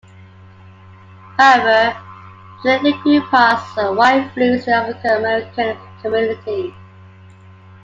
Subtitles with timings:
[1.37, 1.95] However,
[2.63, 6.73] today the group has a wide influence in the African American community.